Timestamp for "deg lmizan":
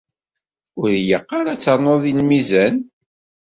2.03-2.75